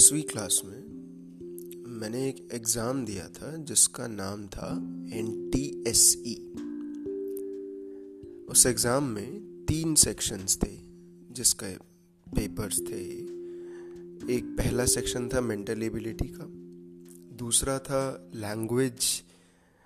दसवीं 0.00 0.22
क्लास 0.22 0.60
में 0.64 1.90
मैंने 2.00 2.18
एक 2.28 2.36
एग्ज़ाम 2.54 3.04
दिया 3.04 3.26
था, 3.28 3.56
जिसका 3.56 4.06
नाम 4.06 4.46
था 4.46 4.68
एन 5.16 5.50
टी 5.52 5.64
एस 5.86 6.04
ई 6.26 6.34
उस 8.48 8.64
एग्ज़ाम 8.66 9.04
में 9.04 9.64
तीन 9.68 9.94
सेक्शंस 9.94 10.56
थे, 10.56 10.70
जिसके 11.32 11.74
पेपर्स 12.26 12.80
थे। 12.80 13.02
एक 14.36 14.54
पहला 14.58 14.86
सेक्शन 14.86 15.28
था 15.28 15.40
मेंटल 15.40 15.82
एबिलिटी 15.82 16.28
का, 16.28 16.46
दूसरा 17.36 17.78
था 17.78 18.30
लैंग्वेज 18.36 19.22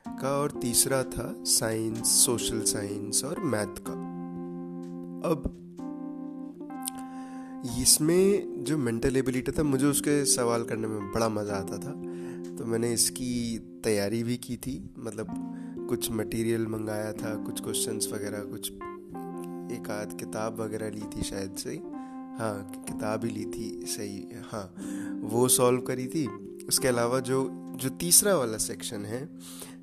का, 0.06 0.36
और 0.38 0.58
तीसरा 0.62 1.02
था 1.02 1.34
साइंस 1.48 2.06
सोशल 2.24 2.62
साइंस 2.62 3.24
और 3.24 3.40
मैथ 3.40 3.84
का। 3.88 3.98
अब 5.28 5.63
इसमें 7.64 8.64
जो 8.64 8.78
मेंटल 8.78 9.16
एबिलिटी 9.16 9.52
था, 9.52 9.62
मुझे 9.62 9.86
उसके 9.86 10.24
सवाल 10.24 10.64
करने 10.64 10.88
में 10.88 11.12
बड़ा 11.12 11.28
मज़ा 11.28 11.54
आता 11.54 11.78
था। 11.78 11.92
तो 12.56 12.64
मैंने 12.64 12.92
इसकी 12.92 13.58
तैयारी 13.84 14.22
भी 14.22 14.36
की 14.36 14.56
थी। 14.56 14.90
मतलब 14.98 15.26
कुछ 15.88 16.10
मटेरियल 16.10 16.66
मंगाया 16.66 17.12
था, 17.12 17.34
कुछ 17.44 17.60
क्वेश्चंस 17.60 18.08
वगैरह, 18.12 18.38
कुछ 18.38 18.72
एक 19.72 19.90
आध 19.90 20.18
किताब 20.18 20.60
वगैरह 20.60 20.90
ली 20.90 21.00
थी 21.00 21.22
शायद 21.22 21.54
से। 21.54 21.70
हाँ 22.38 22.84
किताब 22.88 23.24
ही 23.24 23.30
ली 23.30 23.44
थी, 23.44 23.86
सही 23.86 24.28
हाँ। 24.50 24.74
वो 25.22 25.48
सॉल्व 25.48 25.80
करी 25.80 26.06
थी। 26.06 26.26
उसके 26.68 26.88
अलावा 26.88 27.20
जो 27.20 27.60
जो 27.76 27.88
तीसरा 27.88 28.36
वाला 28.36 28.58
सेक्शन 28.58 29.04
है, 29.04 29.28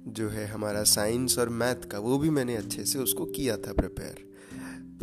जो 0.07 0.29
है 0.29 0.45
हमारा 0.47 0.83
साइंस 0.83 1.37
और 1.39 1.49
मैथ 1.49 1.89
का, 1.89 1.99
वो 1.99 2.17
भी 2.17 2.29
मैंने 2.29 2.55
अच्छे 2.55 2.85
से 2.85 2.99
उसको 2.99 3.25
किया 3.25 3.57
था 3.57 3.73
प्रिपेयर 3.73 4.23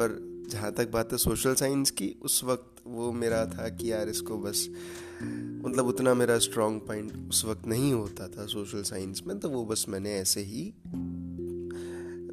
पर 0.01 0.29
जहाँ 0.51 0.73
तक 0.73 0.91
बात 0.91 1.13
है 1.13 1.19
सोशल 1.19 1.55
साइंस 1.55 1.91
की, 1.91 2.17
उस 2.23 2.45
वक्त 2.45 2.78
वो 2.89 3.11
मेरा 3.13 3.45
था 3.49 3.69
कि 3.71 3.91
यार 3.93 4.09
इसको 4.09 4.39
बस 4.39 4.69
मतलब 5.23 5.87
उतना 5.87 6.15
मेरा 6.15 6.39
स्ट्रॉन्ग 6.39 6.81
पॉइंट 6.81 7.13
उस 7.31 7.45
वक्त 7.45 7.67
नहीं 7.67 7.93
होता 7.93 8.29
था 8.29 8.47
सोशल 8.47 8.83
साइंस 8.85 9.23
में 9.27 9.39
तो 9.39 9.49
वो 9.49 9.65
बस 9.65 9.85
मैंने 9.89 10.15
ऐसे 10.17 10.41
ही 10.43 10.67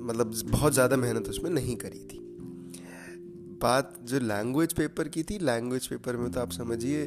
मतलब 0.01 0.33
बहुत 0.45 0.73
ज़्यादा 0.73 0.97
मेहनत 0.97 1.29
उसमें 1.29 1.49
नहीं 1.51 1.75
करी 1.75 1.99
थी। 2.03 2.19
बात 3.61 3.93
जो 4.03 4.19
लैंग्वेज 4.21 4.73
पेपर 4.73 5.07
की 5.07 5.23
थी 5.23 5.37
लैंग्वेज 5.41 5.87
पेपर 5.87 6.17
में 6.17 6.31
तो 6.31 6.39
आप 6.39 6.51
समझिए, 6.51 7.05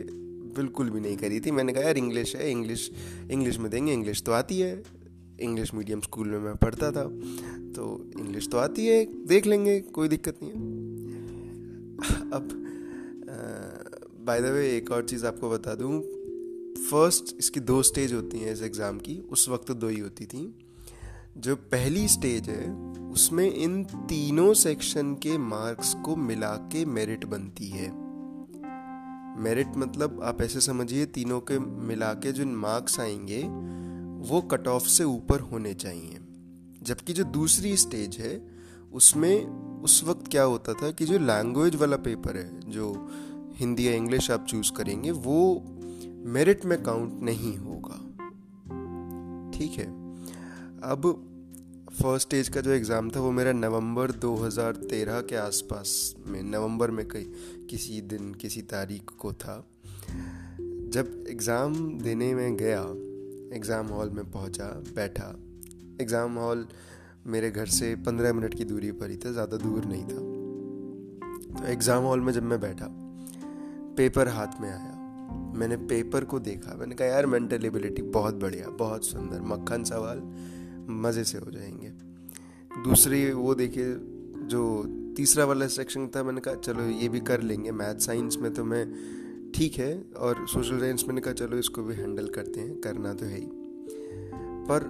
बिल्कुल 0.57 0.91
भी 0.91 1.01
नहीं 1.01 1.17
करी 1.17 1.41
थी। 1.41 1.51
मैंने 1.51 1.73
कहा, 1.73 1.83
यार 1.83 1.99
इंग्लिश 1.99 2.35
है 2.37 2.51
इंग्लिश 2.51 2.91
इंग्लिश 3.31 3.59
में 3.59 3.71
देंगे 3.71 3.93
इंग्लिश 3.93 4.23
तो 4.23 4.33
आती 4.33 4.59
है। 4.61 4.83
इंग्लिश 5.41 5.75
मीडियम 5.75 6.01
स्कूल 6.01 6.29
में 6.29 6.39
मैं 6.39 6.55
पढ़ता 6.57 6.91
था 6.93 7.05
तो 7.75 8.11
इंग्लिश 8.19 8.49
तो 8.49 8.59
आती 8.59 8.87
है, 8.87 9.05
देख 9.27 9.47
लेंगे, 9.47 9.81
कोई 9.81 10.09
दिक्कत 10.09 10.39
नहीं 10.43 10.53
है। 10.53 10.59
अब 12.33 12.49
बाय 14.21 14.41
द 14.41 14.45
वे 14.45 14.77
एक 14.77 14.91
और 14.91 15.05
चीज़ 15.05 15.27
आपको 15.27 15.51
बता 15.51 15.75
दूँ। 15.75 16.01
फ़र्स्ट 16.84 17.37
इसकी 17.39 17.61
दो 17.61 17.83
स्टेज 17.83 18.12
होती 18.12 18.39
हैं 18.39 18.53
इस 18.53 18.62
एग्ज़ाम 18.62 18.98
की। 18.98 19.19
उस 19.19 19.48
वक्त 19.48 19.73
दो 19.73 19.89
ही 19.89 20.01
होती 20.01 20.27
थी। 20.27 20.59
जो 21.39 21.56
पहली 21.56 22.09
स्टेज 22.09 22.49
है, 22.49 22.75
उसमें 23.09 23.55
इन 23.55 23.84
तीनों 23.84 24.55
सेक्शन 24.55 25.15
के 25.15 25.39
मार्क्स 25.39 25.95
को 25.95 26.17
मिला 26.17 26.56
के 26.56 26.84
मेरिट 26.84 27.25
बनती 27.25 27.69
है। 27.69 28.09
मेरिट 29.43 29.69
मतलब 29.77 30.21
आप 30.23 30.43
ऐसे 30.43 30.61
समझिए, 30.61 31.06
तीनों 31.06 31.41
के 31.41 31.59
मिला 31.59 32.12
के 32.12 32.33
जो 32.33 32.47
मार्क्स 32.47 33.01
आएँगे, 33.01 33.43
वो 34.31 34.41
कट 34.41 34.69
ऑफ़ 34.69 34.89
से 34.89 35.05
ऊपर 35.05 35.41
होने 35.41 35.75
चाहिए। 35.75 36.19
जबकि 36.83 37.12
जो 37.12 37.25
दूसरी 37.25 37.77
स्टेज 37.77 38.17
है 38.17 38.58
उसमें 38.92 39.47
उस 39.83 40.05
वक्त 40.05 40.28
क्या 40.28 40.42
होता 40.42 40.72
था 40.72 40.91
कि 40.91 41.05
जो 41.05 41.19
लैंग्वेज 41.19 41.77
वाला 41.77 41.97
पेपर 41.97 42.36
है, 42.36 42.70
जो 42.70 43.08
हिंदी 43.54 43.88
या 43.88 43.93
इंग्लिश 43.93 44.31
आप 44.31 44.47
चूज़ 44.47 44.72
करेंगे, 44.72 45.10
वो 45.10 45.65
मेरिट 46.25 46.65
में 46.65 46.82
काउंट 46.82 47.22
नहीं 47.22 47.56
होगा। 47.56 47.97
ठीक 49.50 49.72
है? 49.72 49.87
अब 50.82 51.25
फ़र्स्ट 52.03 52.28
स्टेज 52.28 52.48
का 52.48 52.60
जो 52.60 52.71
एग्ज़ाम 52.71 53.10
था, 53.10 53.21
वो 53.21 53.31
मेरा 53.31 53.53
नवंबर 53.53 54.10
2013 54.10 55.21
के 55.21 55.37
आसपास 55.37 56.15
में, 56.27 56.43
नवंबर 56.43 56.91
में 56.91 57.09
कई, 57.09 57.32
किसी 57.71 58.00
दिन, 58.00 58.34
किसी 58.34 58.62
तारीख 58.62 59.03
को 59.19 59.32
था। 59.32 59.66
जब 60.88 61.25
एग्ज़ाम 61.28 61.98
देने 61.98 62.34
में 62.34 62.56
गया 62.56 62.82
एग्ज़ाम 63.56 63.87
हॉल 63.87 64.10
में 64.10 64.31
पहुँचा, 64.31 64.82
बैठा 64.94 65.37
एग्ज़ाम 66.00 66.34
हॉल 66.38 66.66
मेरे 67.28 67.50
घर 67.50 67.66
से 67.66 67.94
पंद्रह 67.94 68.33
मिनट 68.33 68.55
की 68.55 68.65
दूरी 68.65 68.93
पर 68.93 69.11
ही 69.11 69.16
था, 69.16 69.33
ज़्यादा 69.33 69.56
दूर 69.56 69.84
नहीं 69.84 70.05
था। 70.05 70.19
तो 71.61 71.66
एग्ज़ाम 71.66 72.03
हॉल 72.03 72.21
में 72.21 72.33
जब 72.33 72.43
मैं 72.43 72.61
बैठा 72.61 72.87
पेपर 73.97 74.28
हाथ 74.28 74.61
में 74.61 74.71
आया। 74.71 74.94
मैंने 75.59 75.77
पेपर 75.77 76.25
को 76.25 76.39
देखा, 76.39 76.75
मैंने 76.75 76.94
कहा, 76.94 77.09
यार 77.09 77.27
मेंटल 77.27 77.65
एबिलिटी 77.65 78.03
बहुत 78.03 78.34
बढ़िया, 78.34 78.69
बहुत 78.69 79.05
सुंदर, 79.05 79.41
मक्खन 79.41 79.84
सवाल, 79.84 80.22
मज़े 80.91 81.25
से 81.25 81.39
हो 81.39 81.50
जाएँगे। 81.50 81.89
दूसरी 82.83 83.33
वो 83.33 83.55
देखिए, 83.55 83.95
जो 84.47 84.84
तीसरा 85.16 85.45
वाला 85.45 85.66
सेक्शन 85.66 86.06
था, 86.06 86.22
मैंने 86.22 86.41
कहा, 86.41 86.55
चलो, 86.55 86.83
ये 86.83 87.09
भी 87.09 87.21
कर 87.21 87.43
लेंगे 87.43 87.71
मैथ 87.71 87.95
साइंस 87.95 88.37
में 88.37 88.55
तो 88.55 88.65
मैं 88.65 88.93
ठीक 89.55 89.75
है, 89.75 90.03
और 90.16 90.47
सोशल 90.49 90.78
साइंस 90.78 91.05
मैंने 91.09 91.21
कहा, 91.21 91.33
चलो, 91.33 91.56
इसको 91.56 91.83
भी 91.83 91.95
हैंडल 91.95 92.28
करते 92.28 92.60
हैं, 92.60 92.81
करना 92.81 93.15
तो 93.15 93.27
है 93.27 93.39
ही। 93.39 93.49
पर 94.71 94.84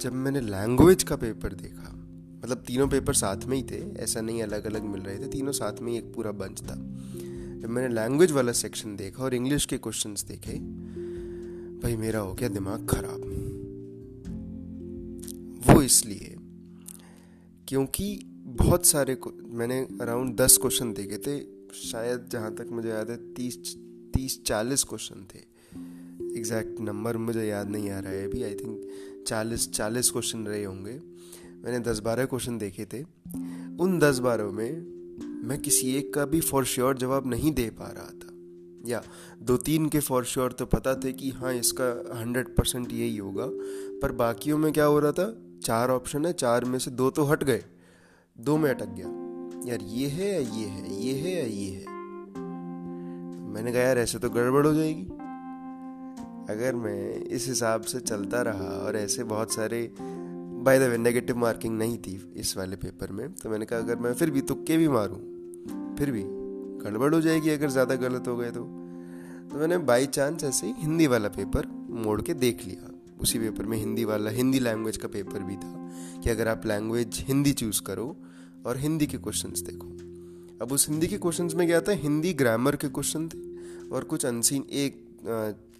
जब 0.00 0.12
मैंने 0.12 0.40
लैंग्वेज 0.40 1.02
का 1.02 1.16
पेपर 1.16 1.54
देखा 1.54 2.00
मतलब 2.44 2.64
तीनों 2.66 2.88
पेपर 2.88 3.12
साथ 3.12 3.36
में 3.36 3.56
ही 3.56 3.62
थे, 3.62 3.94
ऐसा 3.96 4.20
नहीं 4.20 4.42
अलग 4.42 4.64
अलग 4.64 4.82
मिल 4.82 5.00
रहे 5.00 5.18
थे, 5.18 5.28
तीनों 5.28 5.52
साथ 5.52 5.80
में 5.80 5.92
ही 5.92 5.98
एक 5.98 6.14
पूरा 6.14 6.32
बंच 6.32 6.62
था। 6.62 6.74
जब 7.60 7.68
मैंने 7.68 7.94
लैंग्वेज 7.94 8.32
वाला 8.32 8.52
सेक्शन 8.52 8.96
देखा 8.96 9.24
और 9.24 9.34
इंग्लिश 9.34 9.66
के 9.66 9.78
क्वेश्चंस 9.78 10.24
देखे, 10.24 10.52
भाई 11.80 11.96
मेरा 11.96 12.18
हो 12.18 12.34
गया 12.34 12.48
दिमाग 12.48 12.86
खराब। 12.88 13.20
वो 15.66 15.82
इसलिए, 15.82 16.36
क्योंकि 17.68 18.20
बहुत 18.46 18.86
सारे 18.86 19.18
मैंने 19.46 19.80
अराउंड 20.00 20.36
दस 20.36 20.58
क्वेश्चन 20.60 20.92
देखे 20.92 21.18
थे, 21.18 21.40
शायद 21.74 22.28
जहाँ 22.32 22.54
तक 22.54 22.68
मुझे 22.72 22.88
याद 22.88 23.10
है, 23.10 23.34
तीस 23.34 23.56
तीस, 24.14 24.44
चालीस 24.44 24.84
क्वेश्चन 24.84 25.26
थे। 25.34 25.53
एग्जैक्ट 26.36 26.80
नंबर 26.80 27.16
मुझे 27.16 27.44
याद 27.44 27.70
नहीं 27.70 27.90
आ 27.90 27.98
रहा 27.98 28.12
है 28.12 28.28
अभी। 28.28 28.42
आई 28.42 28.54
थिंक 28.54 28.88
चालीस 29.26 29.72
चालीस 29.72 30.10
क्वेश्चन 30.10 30.46
रहे 30.46 30.64
होंगे। 30.64 31.00
मैंने 31.64 31.80
दस 31.80 31.98
बारह 31.98 32.24
क्वेश्चन 32.24 32.58
देखे 32.58 32.84
थे। 32.84 33.02
उन 33.82 33.98
दस 33.98 34.18
बारह 34.18 34.44
में 34.44 34.94
मैं 35.48 35.58
किसी 35.58 35.94
एक 35.96 36.14
का 36.14 36.24
भी 36.24 36.40
फॉर 36.40 36.64
श्योर 36.64 36.98
जवाब 36.98 37.26
नहीं 37.26 37.52
दे 37.52 37.70
पा 37.70 37.84
रहा 37.84 38.04
था। 38.04 38.30
या 38.90 39.02
दो 39.42 39.56
तीन 39.56 39.88
के 39.88 40.00
फॉर 40.00 40.24
श्योर 40.24 40.52
तो 40.52 40.66
पता 40.66 40.94
थे 40.94 41.12
कि 41.12 41.30
हाँ 41.30 41.54
इसका 41.54 42.18
हंड्रेड 42.20 42.48
परसेंट 42.48 42.92
यही 42.92 43.16
होगा। 43.16 43.46
पर 44.02 44.12
बाकियों 44.12 44.58
में 44.58 44.72
क्या 44.72 44.84
हो 44.84 44.98
रहा 44.98 45.12
था? 45.12 45.36
चार 45.62 45.90
ऑप्शन 45.90 46.26
है, 46.26 46.32
चार 46.32 46.64
में 46.64 46.78
से 46.78 46.90
दो 46.90 47.10
तो 47.10 47.24
हट 47.24 47.44
गए। 47.44 47.64
दो 48.40 48.56
में 48.56 48.70
अटक 48.70 48.88
गया। 48.88 49.06
यार, 49.70 49.80
ये 49.80 50.06
है 50.06 50.32
या 50.32 50.38
ये 50.38 50.66
है? 50.66 51.02
ये 51.02 51.14
है 51.14 51.36
या 51.36 51.46
ये 51.46 51.70
है? 51.70 51.84
मैंने 53.48 53.72
कहा, 53.72 53.82
यार, 53.82 53.98
ऐसे 53.98 54.18
तो 54.18 54.30
गड़बड़ 54.30 54.66
हो 54.66 54.74
जाएगी। 54.74 55.06
अगर 56.50 56.74
मैं 56.74 57.24
इस 57.26 57.46
हिसाब 57.48 57.82
से 57.82 58.00
चलता 58.00 58.40
रहा 58.42 58.68
और 58.78 58.96
ऐसे 58.96 59.24
बहुत 59.24 59.52
सारे 59.52 59.80
by 60.00 60.78
the 60.78 60.82
way 60.82 60.96
negative 60.98 61.36
marking 61.38 61.76
नहीं 61.78 61.96
थी 61.98 62.14
इस 62.36 62.56
वाले 62.56 62.76
पेपर 62.76 63.12
में 63.12 63.32
तो 63.32 63.50
मैंने 63.50 63.64
कहा, 63.64 63.78
अगर 63.78 63.96
मैं 63.96 64.12
फिर 64.14 64.30
भी 64.30 64.40
तुक्के 64.42 64.76
भी 64.76 64.88
मारूं, 64.88 65.18
फिर 65.96 66.10
भी 66.10 66.22
गड़बड़ 66.84 67.14
हो 67.14 67.20
जाएगी 67.20 67.50
अगर 67.50 67.70
ज़्यादा 67.70 67.94
गलत 67.96 68.28
हो 68.28 68.36
गए 68.36 68.50
तो। 68.50 68.60
तो 68.60 69.58
मैंने 69.58 69.78
बाई 69.80 70.06
चांस 70.06 70.44
ऐसे 70.44 70.66
ही 70.66 70.72
हिंदी 70.78 71.06
वाला 71.06 71.28
पेपर 71.28 71.66
मोड़ 72.04 72.20
के 72.22 72.34
देख 72.34 72.64
लिया। 72.66 72.90
उसी 73.20 73.38
पेपर 73.38 73.66
में 73.66 73.76
हिंदी 73.78 74.04
वाला, 74.04 74.30
हिंदी 74.30 74.58
लैंग्वेज 74.58 74.96
का 74.96 75.08
पेपर 75.08 75.42
भी 75.42 75.56
था 75.56 76.20
कि 76.22 76.30
अगर 76.30 76.48
आप 76.48 76.66
लैंग्वेज 76.66 77.24
हिंदी 77.28 77.52
चूज़ 77.52 77.82
करो 77.82 78.16
और 78.66 78.78
हिंदी 78.78 79.06
के 79.06 79.18
क्वेश्चंस 79.18 79.60
देखो। 79.60 79.88
अब 80.62 80.72
उस 80.72 80.88
हिंदी 80.88 81.06
के 81.06 81.18
क्वेश्चंस 81.18 81.54
में 81.54 81.66
क्या 81.66 81.80
था? 81.80 81.92
हिंदी 81.92 82.32
ग्रामर 82.34 82.76
के 82.76 82.88
क्वेश्चन 82.90 83.28
थे 83.28 83.38
और 83.88 84.04
कुछ 84.04 84.26
अनसीन 84.26 84.64
एक 84.72 85.02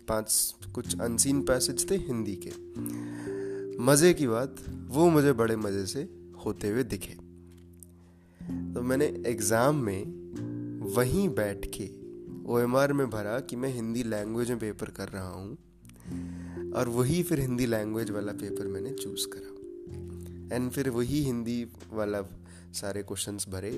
पाँच 0.08 0.54
कुछ 0.74 0.98
अनसीन 1.00 1.42
पैसेज 1.42 1.90
थे 1.90 1.96
हिंदी 1.98 2.38
के। 2.44 2.50
मज़े 3.82 4.12
की 4.14 4.26
बात, 4.26 4.56
वो 4.88 5.08
मुझे 5.10 5.32
बड़े 5.32 5.56
मज़े 5.56 5.86
से 5.86 6.08
होते 6.44 6.68
हुए 6.68 6.82
दिखे। 6.84 7.14
तो 8.74 8.82
मैंने 8.82 9.06
एग्ज़ाम 9.26 9.76
में 9.76 10.92
वहीं 10.94 11.28
बैठ 11.28 11.66
के 11.76 11.88
ओ 12.44 12.58
एम 12.58 12.76
आर 12.76 12.92
में 12.92 13.08
भरा 13.10 13.38
कि 13.40 13.56
मैं 13.56 13.72
हिंदी 13.74 14.02
लैंग्वेज 14.02 14.50
में 14.50 14.58
पेपर 14.58 14.90
कर 14.90 15.08
रहा 15.08 15.28
हूँ, 15.28 15.56
और 16.72 16.88
वही 16.88 17.22
फिर 17.22 17.40
हिंदी 17.40 17.66
लैंग्वेज 17.66 18.10
वाला 18.10 18.32
पेपर 18.32 18.66
मैंने 18.66 18.90
चूज़ 18.92 19.26
करा। 19.28 20.56
एंड 20.56 20.70
फिर 20.70 20.90
वही 20.90 21.22
हिंदी 21.22 21.64
वाला 21.92 22.22
सारे 22.72 23.02
क्वेश्चंस 23.02 23.46
भरे। 23.48 23.70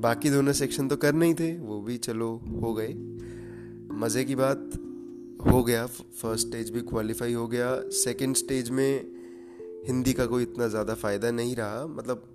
बाकी 0.00 0.30
दोनों 0.30 0.52
सेक्शन 0.52 0.88
तो 0.88 0.96
करने 0.96 1.26
ही 1.26 1.34
थे, 1.34 1.52
वो 1.58 1.80
भी 1.80 1.96
चलो 1.98 2.30
हो 2.62 2.74
गए। 2.74 2.92
मज़े 3.94 4.24
की 4.24 4.34
बात 4.34 4.70
हो 5.42 5.62
गया 5.64 5.86
फ़र्स्ट 5.86 6.46
स्टेज 6.46 6.70
भी 6.70 6.80
क्वालिफाई 6.80 7.32
हो 7.32 7.46
गया। 7.48 7.74
सेकंड 7.94 8.36
स्टेज 8.36 8.70
में 8.70 9.20
हिंदी 9.86 10.12
का 10.12 10.26
कोई 10.26 10.42
इतना 10.42 10.66
ज़्यादा 10.68 10.94
फ़ायदा 10.94 11.30
नहीं 11.30 11.54
रहा। 11.56 11.86
मतलब 11.86 12.26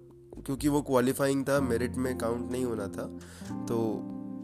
क्योंकि 0.46 0.68
वो 0.68 0.82
क्वालिफाइंग 0.82 1.44
था 1.44 1.60
मेरिट 1.62 1.96
में 1.96 2.18
काउंट 2.18 2.52
नहीं 2.52 2.66
होना 2.66 2.88
था। 2.88 3.06
तो 3.66 3.78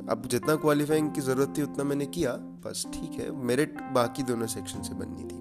अब 0.10 0.28
जितना 0.32 0.56
क्वालिफाइंग 0.56 1.12
की 1.12 1.22
ज़रूरत 1.22 1.54
थी 1.58 1.62
उतना 1.62 1.84
मैंने 1.84 2.06
किया। 2.08 2.34
बस 2.66 2.86
ठीक 2.94 3.20
है 3.20 3.32
मेरिट 3.46 3.82
बाकी 3.94 4.24
दोनों 4.24 4.48
सेक्शन 4.48 4.82
से 4.82 4.94
बननी 4.94 5.24
थी। 5.24 5.40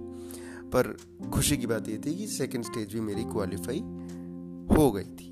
पर 0.70 0.96
खुशी 1.34 1.56
की 1.56 1.66
बात 1.66 1.88
ये 1.88 1.98
थी 1.98 2.14
कि 2.14 2.26
सेकेंड 2.26 2.64
स्टेज 2.64 2.92
भी 2.94 3.00
मेरी 3.00 3.24
क्वालिफाई 3.24 3.80
हो 4.70 4.90
गई 4.92 5.04
थी। 5.04 5.28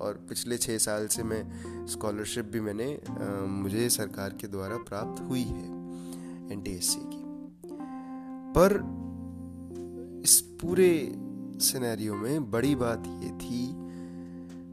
और 0.00 0.24
पिछले 0.28 0.58
छः 0.58 0.78
साल 0.78 1.06
से 1.06 1.22
मैं 1.22 1.42
स्कॉलरशिप 1.86 2.44
भी 2.44 2.60
मैंने 2.60 2.92
आ, 2.94 3.44
मुझे 3.46 3.88
सरकार 3.90 4.36
के 4.40 4.48
द्वारा 4.48 4.76
प्राप्त 4.88 5.22
हुई 5.22 5.42
है 5.42 5.66
एन 6.52 6.62
की। 6.66 7.21
पर 8.58 8.72
इस 10.24 10.40
पूरे 10.40 11.12
सिनेरियो 11.58 12.14
में 12.14 12.50
बड़ी 12.50 12.74
बात 12.74 13.04
ये 13.06 13.30
थी 13.30 13.74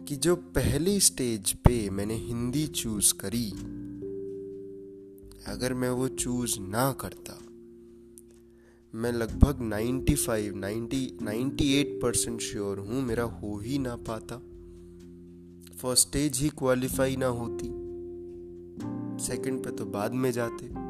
कि 0.05 0.15
जो 0.15 0.35
पहली 0.35 0.99
स्टेज 0.99 1.53
पे 1.53 1.89
मैंने 1.89 2.15
हिंदी 2.15 2.67
चूज़ 2.67 3.13
करी 3.13 3.51
अगर 5.47 5.73
मैं 5.73 5.89
वो 5.89 6.07
चूज़ 6.07 6.59
ना 6.59 6.91
करता 6.91 7.39
मैं 8.95 9.11
लगभग 9.11 9.59
95, 9.59 10.53
90, 10.53 11.17
98 11.21 12.01
परसेंट 12.01 12.41
श्योर 12.41 12.79
हूँ 12.79 13.01
मेरा 13.01 13.23
हो 13.23 13.57
ही 13.57 13.79
ना 13.79 13.95
पाता। 13.95 14.41
फ़र्स्ट 15.77 16.07
स्टेज 16.07 16.37
ही 16.37 16.49
क्वालिफाई 16.49 17.15
ना 17.15 17.25
होती। 17.25 17.67
सेकंड 19.23 19.63
पे 19.63 19.71
तो 19.71 19.85
बाद 19.85 20.13
में 20.13 20.31
जाते। 20.31 20.88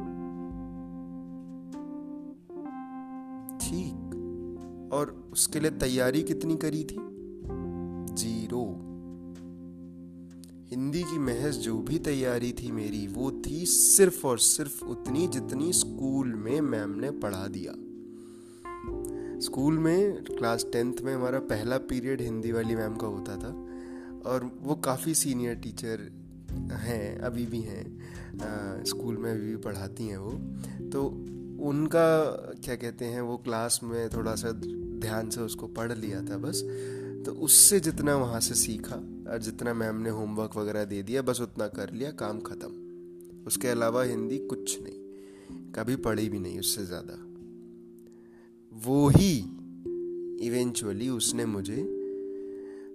उसके 5.32 5.60
लिए 5.60 5.70
तैयारी 5.70 6.22
कितनी 6.22 6.56
करी 6.56 6.84
थी? 6.84 6.96
ज़ीरो। 8.14 8.64
हिंदी 10.70 11.02
की 11.02 11.18
महज 11.18 11.54
जो 11.54 11.78
भी 11.78 11.98
तैयारी 11.98 12.52
थी 12.52 12.70
मेरी, 12.72 13.06
वो 13.06 13.30
थी 13.46 13.64
सिर्फ़ 13.66 14.26
और 14.26 14.38
सिर्फ़ 14.38 14.84
उतनी 14.84 15.26
जितनी 15.28 15.72
स्कूल 15.72 16.34
में 16.34 16.60
मैम 16.60 16.90
ने 16.90 17.10
पढ़ा 17.10 17.46
दिया। 17.46 17.72
स्कूल 19.40 19.78
में, 19.78 20.24
क्लास 20.24 20.66
टेंथ 20.72 20.94
में 21.02 21.14
हमारा 21.14 21.38
पहला 21.38 21.78
पीरियड 21.78 22.20
हिंदी 22.20 22.52
वाली 22.52 22.74
मैम 22.74 22.96
का 22.96 23.06
होता 23.06 23.36
था, 23.36 23.52
और 24.30 24.50
वो 24.62 24.74
काफ़ी 24.74 25.14
सीनियर 25.14 25.54
टीचर 25.54 26.10
हैं, 26.72 27.18
अभी 27.18 27.46
भी 27.46 27.60
हैं 27.60 28.84
स्कूल 28.84 29.16
में 29.16 29.30
अभी 29.32 29.46
भी 29.46 29.56
पढ़ाती 29.56 30.06
हैं 30.06 30.18
वो। 30.18 30.32
तो 30.90 31.04
उनका, 31.60 32.24
क्या 32.64 32.76
कहते 32.76 33.04
हैं, 33.04 33.20
वो 33.20 33.36
क्लास 33.36 33.80
में 33.82 34.08
थोड़ा 34.08 34.34
सा 34.34 34.52
ध्यान 35.00 35.30
से 35.30 35.40
उसको 35.40 35.66
पढ़ 35.66 35.92
लिया 35.92 36.22
था 36.22 36.38
बस। 36.38 36.62
तो 37.26 37.32
उससे 37.32 37.80
जितना 37.80 38.16
वहाँ 38.16 38.40
से 38.40 38.54
सीखा 38.54 38.96
और 39.30 39.38
जितना 39.38 39.74
मैम 39.74 39.96
ने 39.96 40.10
होमवर्क 40.10 40.56
वगैरह 40.56 40.84
दे 40.84 41.02
दिया, 41.02 41.22
बस 41.22 41.40
उतना 41.40 41.66
कर 41.68 41.92
लिया, 41.92 42.10
काम 42.10 42.40
ख़त्म। 42.40 43.44
उसके 43.46 43.68
अलावा 43.68 44.02
हिंदी 44.02 44.38
कुछ 44.38 44.78
नहीं, 44.82 45.72
कभी 45.72 45.96
पढ़ी 45.96 46.28
भी 46.28 46.38
नहीं 46.38 46.58
उससे 46.60 46.84
ज़्यादा। 46.84 47.18
वो 48.76 49.08
ही 49.08 49.36
इवेंचुअली 50.46 51.08
उसने 51.08 51.46
मुझे, 51.46 51.80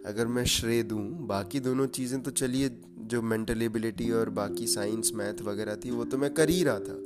अगर 0.06 0.28
मैं 0.28 0.46
श्रेय 0.46 0.84
दूँ, 0.84 1.02
बाकी 1.28 1.60
दोनों 1.60 1.88
चीज़ें 1.88 2.22
तो 2.22 2.32
चलिए, 2.32 2.70
जो 3.00 3.22
मेंटल 3.22 3.62
एबिलिटी 3.62 4.12
और 4.12 4.30
बाकी 4.30 4.68
साइंस 4.68 5.12
मैथ 5.16 5.42
वगैरह 5.42 5.76
थी, 5.76 5.92
वो 5.92 6.06
तो 6.06 6.18
मैं 6.18 6.34
कर 6.34 6.50
ही 6.50 6.64
रहा 6.64 6.80
था। 6.80 6.98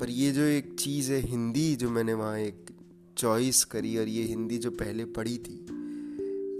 पर 0.00 0.10
ये 0.10 0.30
जो 0.30 0.42
एक 0.42 0.74
चीज़ 0.78 1.12
है, 1.12 1.20
हिंदी 1.20 1.76
जो 1.76 1.90
मैंने 1.90 2.14
वहाँ 2.14 2.38
एक 2.38 2.67
चॉइस 3.18 3.64
करी 3.64 3.96
और 3.98 4.08
ये 4.08 4.22
हिंदी 4.24 4.58
जो 4.58 4.70
पहले 4.72 5.04
पढ़ी 5.10 5.36
थी, 5.38 5.58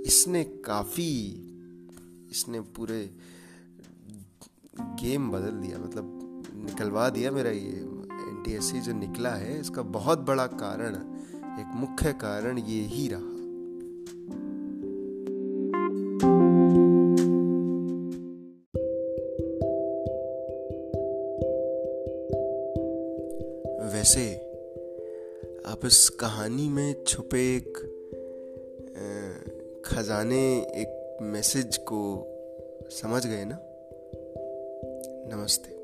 इसने 0.07 0.43
काफ़ी, 0.65 1.13
इसने 2.31 2.61
पूरे 2.77 2.99
गेम 5.01 5.31
बदल 5.31 5.61
दिया 5.61 5.79
मतलब 5.79 6.15
निकलवा 6.65 7.09
दिया 7.11 7.31
मेरा 7.31 7.51
ये 7.51 7.71
एनटीएससी 7.71 8.81
जो 8.81 8.93
निकला 8.95 9.35
है, 9.35 9.61
इसका 9.61 9.83
बहुत 9.95 10.19
बड़ा 10.27 10.47
कारण, 10.57 10.95
एक 11.61 11.75
मुख्य 11.77 12.13
कारण 12.21 12.59
ये 12.59 12.81
ही 12.87 13.09
रहा। 13.09 13.38
आप 25.79 25.87
इस 25.87 26.09
कहानी 26.09 26.69
में 26.69 27.05
छुपे 27.05 27.57
एक 27.57 27.79
खजाने 29.85 30.59
एक 30.61 31.19
मैसेज 31.23 31.77
को 31.77 32.01
समझ 32.91 33.27
गए 33.27 33.45
ना? 33.45 33.59
नमस्ते। 35.37 35.78